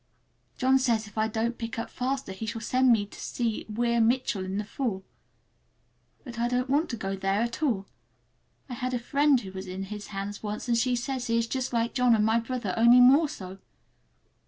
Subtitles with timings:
[0.57, 4.43] John says if I don't pick up faster he shall send me to Weir Mitchell
[4.43, 5.03] in the fall.
[6.23, 7.85] But I don't want to go there at all.
[8.67, 11.45] I had a friend who was in his hands once, and she says he is
[11.45, 13.59] just like John and my brother, only more so!